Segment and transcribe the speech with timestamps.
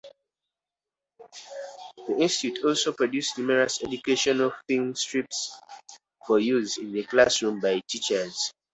[2.07, 5.49] The Institute also produced numerous educational 'filmstrips'
[6.25, 8.51] for use in the classroom by teachers.